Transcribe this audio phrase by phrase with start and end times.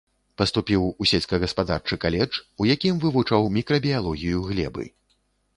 [0.41, 2.33] Паступіў у сельскагаспадарчы каледж,
[2.65, 4.91] у якім вывучаў мікрабіялогію глебы.